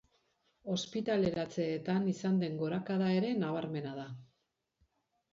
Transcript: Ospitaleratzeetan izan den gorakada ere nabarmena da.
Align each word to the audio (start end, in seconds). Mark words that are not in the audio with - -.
Ospitaleratzeetan 0.75 2.07
izan 2.11 2.39
den 2.43 2.57
gorakada 2.61 3.09
ere 3.19 3.29
nabarmena 3.43 3.93
da. 3.99 4.07